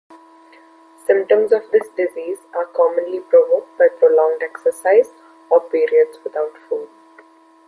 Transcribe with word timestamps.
Symptoms 1.05 1.51
of 1.53 1.69
this 1.69 1.87
disease 1.95 2.39
are 2.55 2.65
commonly 2.75 3.19
provoked 3.19 3.77
by 3.77 3.87
prolonged 3.99 4.41
exercise 4.41 5.11
or 5.51 5.61
periods 5.69 6.17
without 6.25 6.57
food. 6.67 6.89